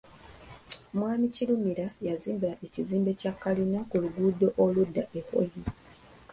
[0.95, 5.67] Mwami Kirumira yazimba ekizimbe kya kalina ku luguudo oludda e Hoima.